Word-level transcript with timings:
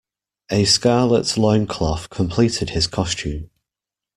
A 0.49 0.65
scarlet 0.65 1.37
loincloth 1.37 2.09
completed 2.09 2.71
his 2.71 2.87
costume. 2.87 3.51